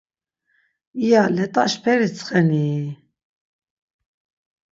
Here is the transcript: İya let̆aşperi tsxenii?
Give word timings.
İya 1.03 1.23
let̆aşperi 1.35 2.07
tsxenii? 2.15 2.85